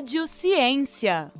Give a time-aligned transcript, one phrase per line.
[0.00, 1.30] Rádio Ciência.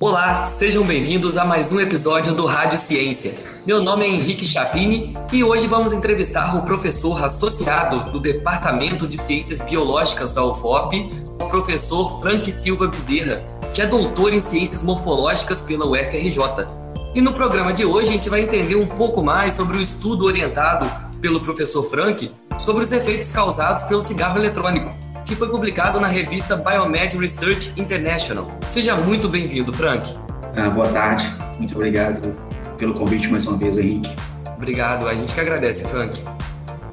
[0.00, 3.34] Olá, sejam bem-vindos a mais um episódio do Rádio Ciência.
[3.66, 9.18] Meu nome é Henrique Chapini e hoje vamos entrevistar o professor associado do Departamento de
[9.18, 15.62] Ciências Biológicas da UFOP, o professor Frank Silva Bezerra, que é doutor em Ciências Morfológicas
[15.62, 16.66] pela UFRJ.
[17.14, 20.26] E no programa de hoje a gente vai entender um pouco mais sobre o estudo
[20.26, 20.86] orientado
[21.18, 26.56] pelo professor Frank sobre os efeitos causados pelo cigarro eletrônico que foi publicado na revista
[26.56, 28.50] Biomed Research International.
[28.68, 30.14] Seja muito bem-vindo, Frank.
[30.58, 32.36] Ah, boa tarde, muito obrigado
[32.76, 34.14] pelo convite mais uma vez, Henrique.
[34.58, 36.22] Obrigado, a gente que agradece, Frank.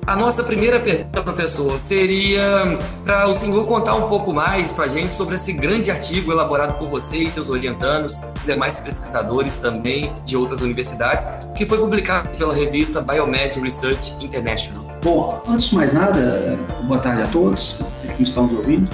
[0.08, 4.88] A nossa primeira pergunta, professor, seria para o senhor contar um pouco mais para a
[4.88, 10.14] gente sobre esse grande artigo elaborado por você e seus orientandos, os demais pesquisadores também
[10.26, 14.86] de outras universidades, que foi publicado pela revista Biomed Research International.
[15.04, 17.76] Bom, antes de mais nada, boa tarde a todos
[18.16, 18.90] que estão nos ouvindo.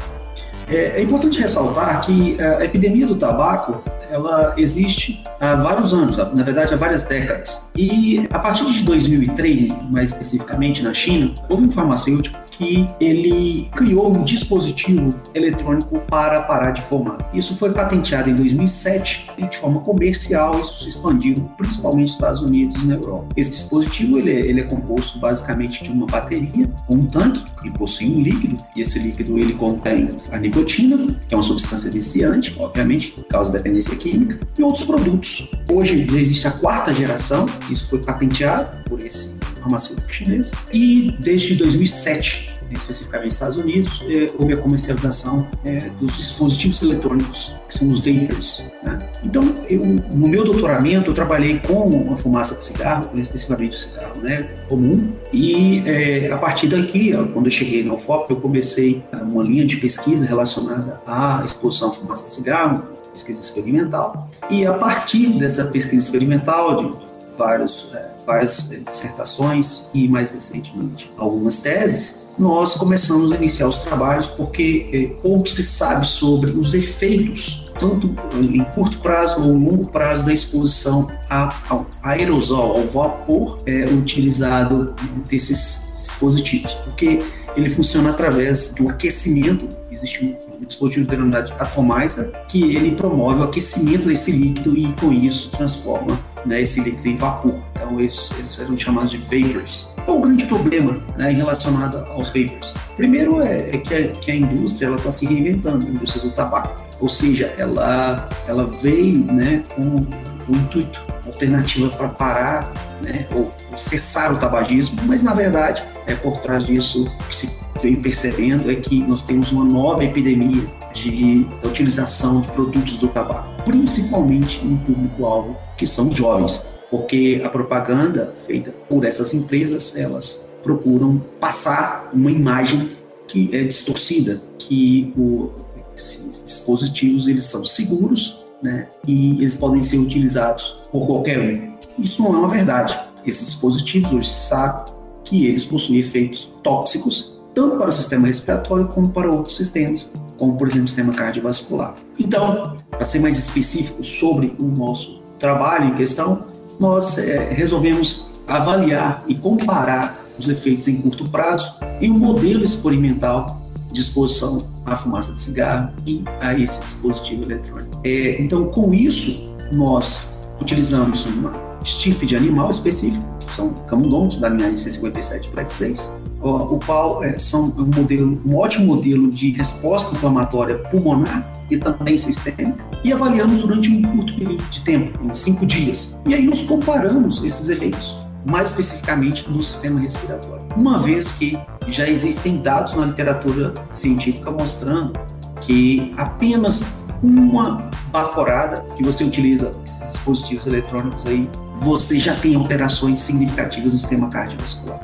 [0.68, 6.44] É, é importante ressaltar que a epidemia do tabaco ela existe há vários anos, na
[6.44, 7.66] verdade há várias décadas.
[7.75, 14.16] E a partir de 2003, mais especificamente na China, houve um farmacêutico que ele criou
[14.16, 17.18] um dispositivo eletrônico para parar de fumar.
[17.34, 22.42] Isso foi patenteado em 2007 e de forma comercial isso se expandiu principalmente nos Estados
[22.42, 23.28] Unidos e na Europa.
[23.36, 28.08] Esse dispositivo ele é, ele é composto basicamente de uma bateria, um tanque que possui
[28.08, 33.16] um líquido e esse líquido ele contém a nicotina, que é uma substância viciante, obviamente
[33.30, 35.52] causa dependência química, e outros produtos.
[35.72, 40.52] Hoje existe a quarta geração, isso foi patenteado por esse farmacêutico chinês.
[40.72, 47.56] E desde 2007, especificamente nos Estados Unidos, eh, houve a comercialização eh, dos dispositivos eletrônicos,
[47.67, 48.66] que são os vapors.
[48.84, 48.97] Né?
[49.23, 54.22] Então, eu, no meu doutoramento, eu trabalhei com a fumaça de cigarro, especificamente o cigarro
[54.22, 59.44] né, comum, e eh, a partir daqui, quando eu cheguei na UFOP, eu comecei uma
[59.44, 65.29] linha de pesquisa relacionada à exposição à fumaça de cigarro, pesquisa experimental, e a partir
[65.38, 67.92] dessa pesquisa experimental, de vários
[68.26, 75.22] várias dissertações e, mais recentemente, algumas teses, nós começamos a iniciar os trabalhos porque eh,
[75.22, 81.12] pouco se sabe sobre os efeitos, tanto em curto prazo ou longo prazo, da exposição
[81.30, 84.96] ao aerosol, ao vapor é, utilizado
[85.30, 87.22] desses dispositivos, porque
[87.56, 89.68] ele funciona através do aquecimento.
[89.91, 95.52] Existe um dispositivo denominado atomizer que ele promove o aquecimento desse líquido e com isso
[95.52, 97.56] transforma né, esse líquido em vapor.
[97.75, 99.90] Então eles, eles eram chamados de vapors.
[100.06, 102.74] Qual o grande problema né, relacionado aos vapors?
[102.97, 106.84] Primeiro é, é que, a, que, a, indústria está se reinventando, a indústria do tabaco.
[107.00, 110.06] Ou seja, ela, ela veio né, com
[110.47, 116.40] o intuito, alternativa para parar né, ou cessar o tabagismo, mas na verdade, é por
[116.40, 117.50] trás disso que se
[117.81, 123.64] veio percebendo é que nós temos uma nova epidemia de utilização de produtos do tabaco,
[123.64, 130.50] principalmente no público-alvo, que são os jovens, porque a propaganda feita por essas empresas, elas
[130.64, 132.91] procuram passar uma imagem
[133.28, 135.52] que é distorcida, que o,
[135.96, 141.74] esses dispositivos eles são seguros, né, e eles podem ser utilizados por qualquer um.
[142.02, 142.97] Isso não é uma verdade.
[143.25, 144.93] Esses dispositivos hoje sabem
[145.23, 150.57] que eles possuem efeitos tóxicos tanto para o sistema respiratório como para outros sistemas, como
[150.57, 151.95] por exemplo o sistema cardiovascular.
[152.19, 156.47] Então, para ser mais específico sobre o nosso trabalho em questão,
[156.79, 163.61] nós é, resolvemos avaliar e comparar os efeitos em curto prazo em um modelo experimental
[163.91, 168.01] de exposição à fumaça de cigarro e a esse dispositivo eletrônico.
[168.03, 171.53] É, então, com isso, nós utilizamos uma
[171.84, 177.38] estirpe de animal específico, que são camundongos da linhagem C57 Black 6, o qual é,
[177.40, 183.62] são um, modelo, um ótimo modelo de resposta inflamatória pulmonar e também sistêmica, e avaliamos
[183.62, 186.16] durante um curto período de tempo, em cinco dias.
[186.26, 190.64] E aí nós comparamos esses efeitos, mais especificamente no sistema respiratório.
[190.76, 191.58] Uma vez que
[191.88, 195.14] já existem dados na literatura científica mostrando
[195.62, 196.85] que apenas
[197.22, 201.50] uma baforada que você utiliza esses dispositivos eletrônicos aí,
[201.84, 205.00] você já tem alterações significativas no sistema cardiovascular.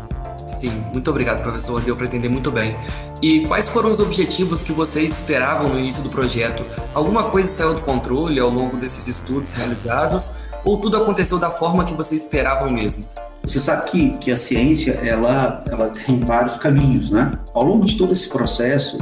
[0.47, 1.81] Sim, muito obrigado, professor.
[1.81, 2.75] Deu para entender muito bem.
[3.21, 6.65] E quais foram os objetivos que vocês esperavam no início do projeto?
[6.93, 10.35] Alguma coisa saiu do controle ao longo desses estudos realizados?
[10.63, 13.05] Ou tudo aconteceu da forma que vocês esperavam mesmo?
[13.43, 17.31] Você sabe que, que a ciência ela, ela tem vários caminhos, né?
[17.53, 18.97] Ao longo de todo esse processo,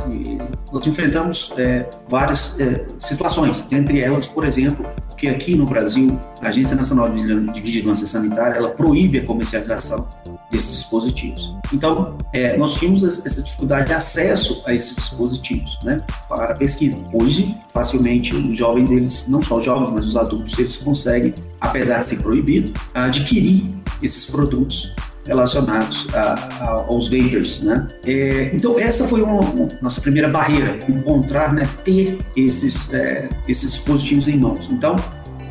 [0.72, 4.86] nós enfrentamos é, várias é, situações, dentre elas, por exemplo,
[5.18, 10.08] que aqui no Brasil, a Agência Nacional de Vigilância Sanitária ela proíbe a comercialização
[10.52, 11.56] desses dispositivos.
[11.74, 16.98] Então, é, nós tínhamos essa dificuldade de acesso a esses dispositivos, né, para pesquisa.
[17.12, 22.00] Hoje, facilmente, os jovens, eles, não só os jovens, mas os adultos, eles conseguem, apesar
[22.00, 24.94] de ser proibido, adquirir esses produtos
[25.26, 27.86] relacionados a, a, aos vapers, né?
[28.06, 33.74] É, então essa foi uma, uma, nossa primeira barreira, encontrar, né, ter esses é, esses
[33.74, 34.70] dispositivos em mãos.
[34.72, 34.96] Então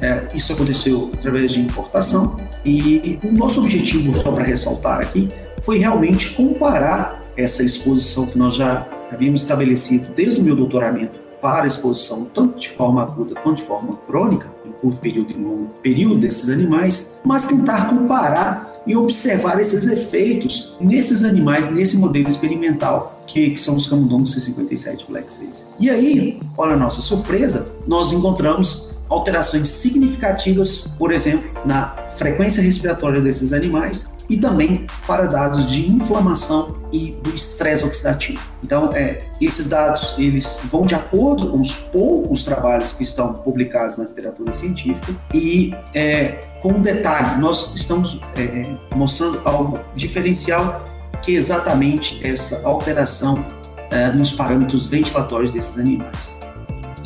[0.01, 5.29] é, isso aconteceu através de importação e o nosso objetivo, só para ressaltar aqui,
[5.63, 11.67] foi realmente comparar essa exposição que nós já havíamos estabelecido desde o meu doutoramento para
[11.67, 16.21] exposição tanto de forma aguda quanto de forma crônica, em curto período e longo período
[16.21, 23.51] desses animais, mas tentar comparar e observar esses efeitos nesses animais, nesse modelo experimental, que,
[23.51, 25.67] que são os camundongos C57 Black 6.
[25.81, 33.21] E aí, olha a nossa surpresa, nós encontramos alterações significativas, por exemplo, na frequência respiratória
[33.21, 38.41] desses animais e também para dados de inflamação e do estresse oxidativo.
[38.63, 43.99] Então, é, esses dados eles vão de acordo com os poucos trabalhos que estão publicados
[43.99, 50.85] na literatura científica e é, com um detalhe, nós estamos é, é mostrando algo diferencial
[51.23, 53.45] que é exatamente essa alteração
[53.91, 56.36] é, nos parâmetros ventilatórios desses animais.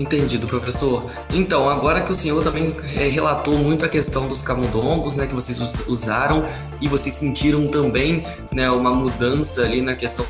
[0.01, 1.11] Entendido, professor.
[1.31, 5.35] Então, agora que o senhor também é, relatou muito a questão dos camundongos, né, que
[5.35, 6.43] vocês usaram
[6.81, 10.25] e vocês sentiram também, né, uma mudança ali na questão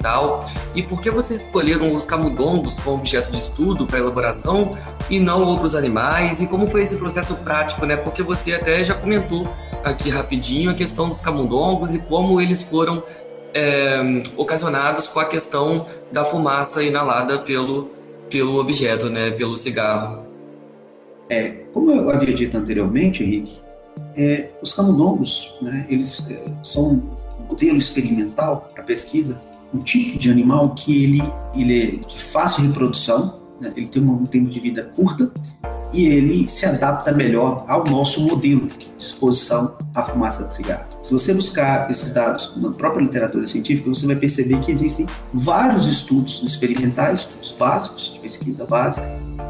[0.00, 0.48] tal.
[0.76, 4.70] E por que vocês escolheram os camundongos como objeto de estudo para elaboração
[5.10, 6.40] e não outros animais?
[6.40, 7.96] E como foi esse processo prático, né?
[7.96, 9.52] Porque você até já comentou
[9.82, 13.02] aqui rapidinho a questão dos camundongos e como eles foram
[13.52, 17.95] é, ocasionados com a questão da fumaça inalada pelo
[18.30, 20.24] pelo objeto, né, pelo cigarro.
[21.28, 23.60] É, como eu havia dito anteriormente, Henrique,
[24.16, 27.02] é, os camundongos, né, eles é, são
[27.40, 29.40] um modelo experimental para pesquisa,
[29.74, 31.22] um tipo de animal que ele,
[31.54, 35.30] ele é de fácil reprodução, né, ele tem um tempo de vida curta
[35.96, 40.84] e ele se adapta melhor ao nosso modelo de exposição à fumaça de cigarro.
[41.02, 45.86] Se você buscar esses dados na própria literatura científica, você vai perceber que existem vários
[45.86, 49.06] estudos experimentais, estudos básicos, de pesquisa básica,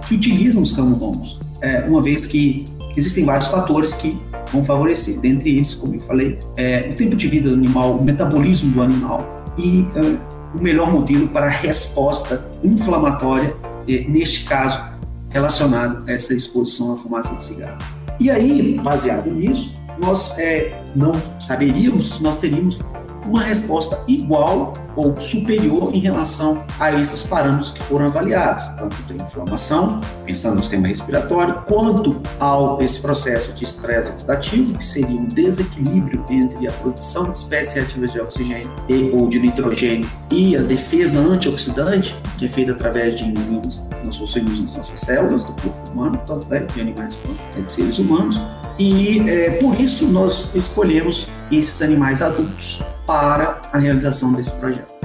[0.07, 2.65] que utilizam os camundongos, é, uma vez que
[2.97, 4.17] existem vários fatores que
[4.53, 5.19] vão favorecer.
[5.19, 8.83] Dentre eles, como eu falei, é, o tempo de vida do animal, o metabolismo do
[8.83, 13.57] animal e é, o melhor modelo para a resposta inflamatória,
[13.89, 14.96] é, neste caso,
[15.37, 17.79] relacionado a essa exposição à fumaça de cigarro.
[18.19, 22.81] E aí, baseado nisso, nós é, não saberíamos se nós teríamos
[23.27, 29.23] uma resposta igual ou superior em relação a esses parâmetros que foram avaliados, tanto da
[29.23, 35.27] inflamação, pensando no sistema respiratório, quanto ao esse processo de estresse oxidativo, que seria um
[35.27, 40.63] desequilíbrio entre a produção de espécies ativas de oxigênio e, ou de nitrogênio e a
[40.63, 45.53] defesa antioxidante, que é feita através de enzimas que nós possuímos nas nossas células do
[45.53, 48.41] corpo humano, tanto né, de animais quanto de seres humanos,
[48.79, 54.96] e é, por isso nós escolhemos esses animais adultos para a realização desse projeto.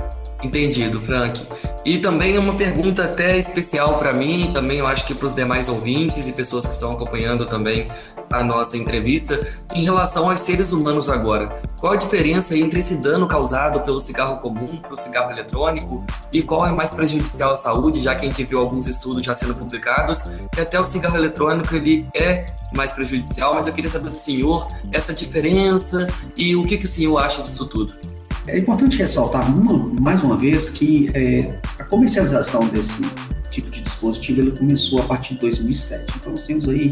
[0.44, 1.46] Entendido, Frank.
[1.86, 5.68] E também uma pergunta até especial para mim, também eu acho que para os demais
[5.70, 7.88] ouvintes e pessoas que estão acompanhando também
[8.32, 9.40] a nossa entrevista,
[9.74, 11.62] em relação aos seres humanos agora.
[11.80, 16.42] Qual a diferença entre esse dano causado pelo cigarro comum para o cigarro eletrônico e
[16.42, 19.56] qual é mais prejudicial à saúde, já que a gente viu alguns estudos já sendo
[19.56, 24.18] publicados, que até o cigarro eletrônico ele é mais prejudicial, mas eu queria saber do
[24.18, 26.08] senhor essa diferença
[26.38, 28.11] e o que, que o senhor acha disso tudo.
[28.52, 33.02] É importante ressaltar uma, mais uma vez que é, a comercialização desse
[33.50, 36.14] tipo de dispositivo ele começou a partir de 2007.
[36.18, 36.92] Então nós temos aí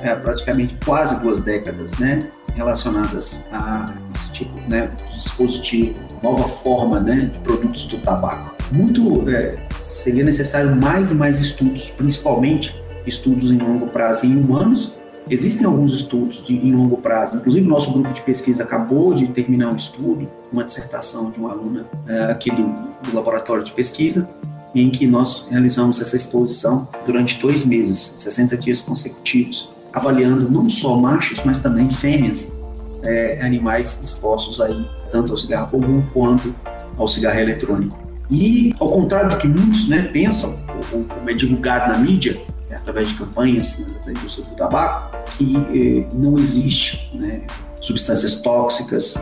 [0.00, 2.20] é, praticamente quase duas décadas, né,
[2.54, 8.54] relacionadas a esse tipo né, de dispositivo, nova forma, né, de produtos do tabaco.
[8.70, 12.72] Muito é, seria necessário mais e mais estudos, principalmente
[13.04, 14.92] estudos em longo prazo em humanos
[15.30, 19.72] Existem alguns estudos de, em longo prazo, inclusive nosso grupo de pesquisa acabou de terminar
[19.72, 24.28] um estudo, uma dissertação de uma aluna uh, aqui do, do laboratório de pesquisa,
[24.74, 30.96] em que nós realizamos essa exposição durante dois meses, 60 dias consecutivos, avaliando não só
[30.96, 32.58] machos, mas também fêmeas,
[33.04, 36.54] é, animais expostos aí, tanto ao cigarro comum quanto
[36.96, 37.98] ao cigarro eletrônico.
[38.30, 40.58] E, ao contrário do que muitos né, pensam,
[40.92, 42.40] ou como é divulgado na mídia,
[42.74, 47.42] através de campanhas da indústria do tabaco, que eh, não existe né,
[47.80, 49.16] substâncias tóxicas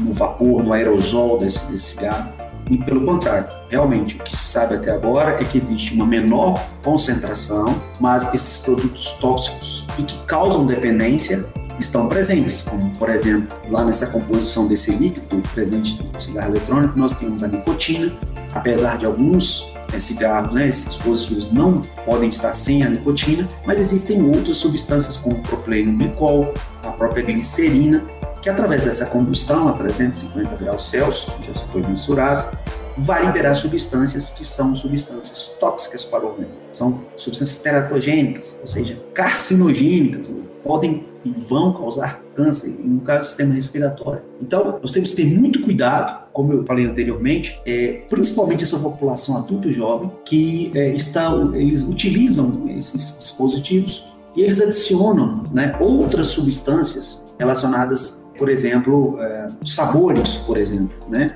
[0.00, 2.32] no vapor, no aerosol desse, desse cigarro.
[2.70, 6.64] E pelo contrário, realmente o que se sabe até agora é que existe uma menor
[6.84, 11.44] concentração, mas esses produtos tóxicos e que causam dependência
[11.80, 17.12] estão presentes, como por exemplo, lá nessa composição desse líquido presente no cigarro eletrônico, nós
[17.14, 18.12] temos a nicotina,
[18.54, 23.78] apesar de alguns é, cigarros, né, esses dispositivos não podem estar sem a nicotina, mas
[23.78, 26.52] existem outras substâncias como o propileno glicol,
[26.84, 28.04] a própria glicerina,
[28.42, 32.56] que através dessa combustão a 350 graus Celsius, já foi mensurado,
[32.98, 36.56] vai liberar substâncias que são substâncias tóxicas para o organismo.
[36.72, 40.42] São substâncias teratogênicas, ou seja, carcinogênicas, né?
[40.62, 44.22] Podem e vão causar câncer, no caso sistema respiratório.
[44.40, 49.36] Então, nós temos que ter muito cuidado, como eu falei anteriormente, é, principalmente essa população
[49.36, 56.28] adulta e jovem, que é, está, eles utilizam esses dispositivos e eles adicionam né, outras
[56.28, 61.26] substâncias relacionadas, por exemplo, é, sabores, por exemplo, né?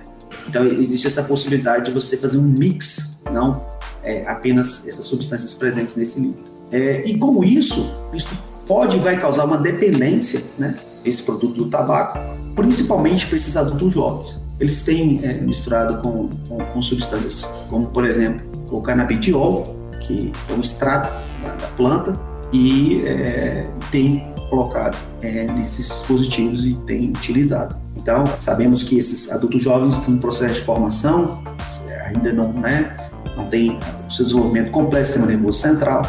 [0.48, 5.96] Então, existe essa possibilidade de você fazer um mix, não é, apenas essas substâncias presentes
[5.96, 6.44] nesse líquido.
[6.70, 8.36] É, e como isso, isso
[8.66, 12.18] pode vai causar uma dependência, né, esse produto do tabaco,
[12.54, 14.40] principalmente para esses adultos jovens.
[14.59, 18.40] Eles têm é, misturado com, com, com, substâncias como, por exemplo,
[18.71, 19.62] o canabidiol,
[20.00, 22.18] que é um extrato da, da planta,
[22.52, 27.76] e é, tem colocado é, nesses dispositivos e tem utilizado.
[27.97, 31.42] Então, sabemos que esses adultos jovens estão em processo de formação,
[32.06, 32.97] ainda não, né,
[33.37, 33.78] não tem
[34.09, 36.02] o seu desenvolvimento completo do sistema nervoso central,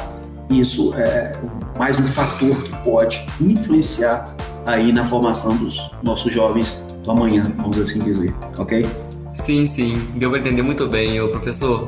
[0.49, 1.31] isso é
[1.77, 4.35] mais um fator que pode influenciar
[4.65, 8.85] aí na formação dos nossos jovens do amanhã, vamos assim dizer, ok?
[9.33, 11.87] Sim, sim, deu para entender muito bem, o professor.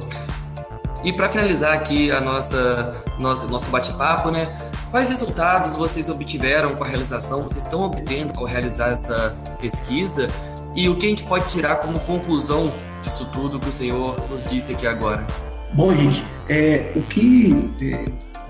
[1.03, 4.45] E para finalizar aqui a nossa nosso, nosso bate-papo, né?
[4.91, 10.27] Quais resultados vocês obtiveram com a realização, vocês estão obtendo ao realizar essa pesquisa?
[10.75, 12.71] E o que a gente pode tirar como conclusão
[13.01, 15.25] disso tudo que o senhor nos disse aqui agora?
[15.73, 18.05] Bom, Henrique, é, o que, é,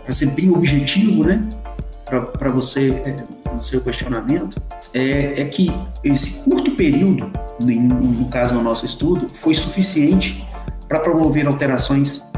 [0.07, 1.45] para ser bem objetivo, né,
[2.05, 3.15] para você, é,
[3.53, 4.57] no seu questionamento,
[4.93, 5.69] é, é, que
[6.01, 10.47] esse curto período, no, no caso do nosso estudo, foi suficiente
[10.87, 12.31] para promover alterações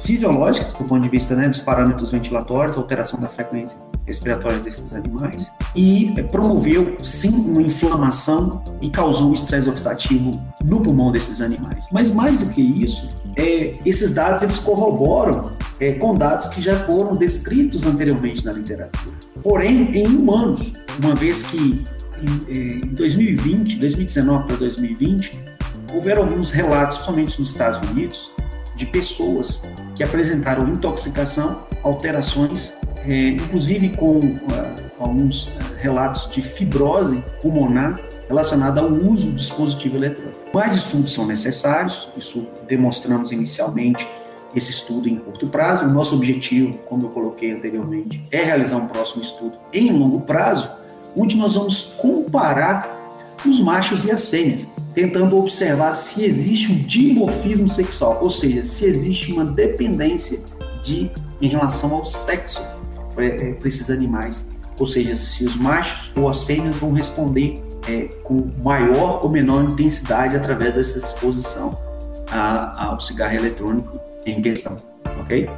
[0.00, 5.52] fisiológicas, do ponto de vista né, dos parâmetros ventilatórios, alteração da frequência respiratória desses animais,
[5.76, 10.32] e promoveu, sim, uma inflamação e causou um estresse oxidativo
[10.64, 11.84] no pulmão desses animais.
[11.92, 16.76] Mas mais do que isso, é, esses dados eles corroboram é, com dados que já
[16.84, 19.14] foram descritos anteriormente na literatura.
[19.42, 21.84] Porém, em humanos, uma vez que
[22.48, 25.42] em, em 2020, 2019 para 2020,
[25.92, 28.30] houveram alguns relatos, somente nos Estados Unidos,
[28.76, 32.72] de pessoas que apresentaram intoxicação, alterações,
[33.04, 34.42] é, inclusive com uh,
[34.98, 35.48] alguns
[35.80, 37.98] relatos de fibrose pulmonar
[38.28, 40.38] relacionada ao uso do dispositivo eletrônico.
[40.54, 44.08] Mais estudos são necessários, isso demonstramos inicialmente
[44.54, 45.84] esse estudo em curto prazo.
[45.84, 50.68] O nosso objetivo, como eu coloquei anteriormente, é realizar um próximo estudo em longo prazo,
[51.16, 53.00] onde nós vamos comparar
[53.44, 58.84] os machos e as fêmeas tentando observar se existe um dimorfismo sexual, ou seja, se
[58.84, 60.40] existe uma dependência
[60.82, 62.62] de em relação ao sexo
[63.14, 68.04] para é, esses animais, ou seja, se os machos ou as fêmeas vão responder é,
[68.22, 71.76] com maior ou menor intensidade através dessa exposição
[72.30, 74.80] ao cigarro eletrônico em questão,
[75.20, 75.48] ok?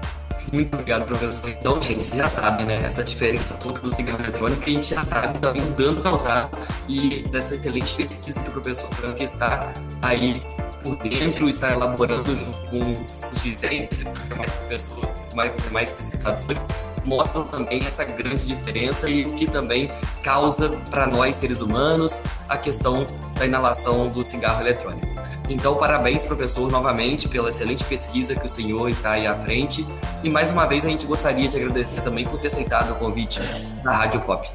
[0.53, 1.51] Muito obrigado, professor.
[1.51, 2.83] Então, gente, você já sabe, né?
[2.85, 6.57] Essa diferença toda do cigarro eletrônico, a gente já sabe também o dano causado
[6.89, 10.43] e dessa excelente pesquisa que o professor Frank está aí
[10.83, 12.93] por dentro, está elaborando junto com
[13.33, 14.05] os discentes,
[14.37, 16.57] mais professor, mais, mais pesquisador,
[17.05, 19.91] mostram também essa grande diferença e o que também
[20.23, 25.14] causa para nós, seres humanos, a questão da inalação do cigarro eletrônico.
[25.49, 29.87] Então, parabéns, professor, novamente pela excelente pesquisa que o senhor está aí à frente.
[30.23, 33.41] E mais uma vez a gente gostaria de agradecer também por ter aceitado o convite
[33.83, 34.49] da Rádio FOP.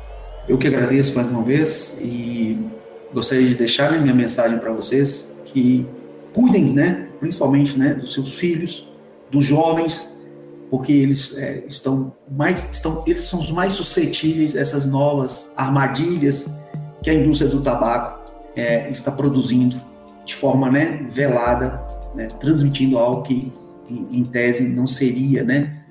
[0.48, 2.58] Eu que agradeço mais uma vez e
[3.14, 5.86] gostaria de deixar né, minha mensagem para vocês que
[6.34, 8.88] cuidem, né, principalmente, né, dos seus filhos,
[9.30, 10.12] dos jovens,
[10.72, 16.50] porque eles é, estão mais, estão, eles são os mais suscetíveis a essas novas armadilhas
[17.04, 19.89] que a indústria do tabaco é, está produzindo
[20.30, 21.82] de forma né, velada,
[22.14, 23.52] né, transmitindo algo que,
[23.90, 25.82] em, em, tese, não seria né,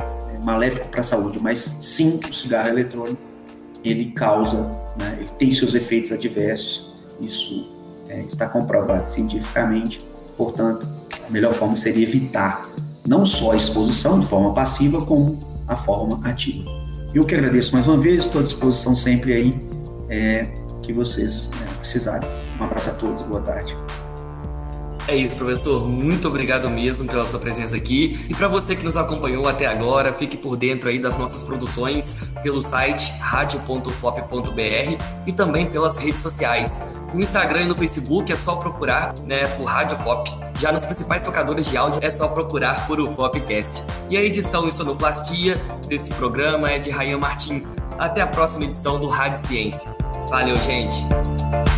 [0.45, 3.21] maléfico para a saúde, mas sim o cigarro eletrônico,
[3.85, 4.63] ele causa,
[4.97, 7.69] né, ele tem seus efeitos adversos, isso
[8.09, 9.99] é, está comprovado cientificamente,
[10.37, 10.89] portanto,
[11.27, 12.63] a melhor forma seria evitar
[13.07, 16.65] não só a exposição de forma passiva, como a forma ativa.
[17.13, 19.61] Eu que agradeço mais uma vez, estou à disposição sempre aí
[20.09, 20.47] é,
[20.83, 22.29] que vocês né, precisarem.
[22.61, 23.77] Um abraço a todos, boa tarde.
[25.09, 25.89] É isso, professor.
[25.89, 28.27] Muito obrigado mesmo pela sua presença aqui.
[28.29, 32.21] E para você que nos acompanhou até agora, fique por dentro aí das nossas produções
[32.43, 36.95] pelo site radio.fop.br e também pelas redes sociais.
[37.15, 40.29] No Instagram e no Facebook é só procurar né, por Rádio Fop.
[40.61, 43.83] Já nos principais tocadores de áudio é só procurar por o Fopcast.
[44.11, 47.67] E a edição e sonoplastia desse programa é de Rayan Martim.
[47.99, 49.91] Até a próxima edição do Rádio Ciência.
[50.29, 51.78] Valeu, gente!